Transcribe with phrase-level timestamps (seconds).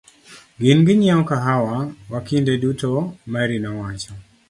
[0.59, 1.75] Gin ginyiewo kahawa
[2.11, 2.91] wa kinde duto,
[3.31, 4.13] Mary nowacho.